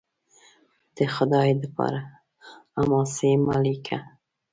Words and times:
د 0.95 0.97
خدای 1.15 1.49
دپاره! 1.63 2.01
حماسې 2.75 3.31
مه 3.45 3.57
لیکه 3.63 3.97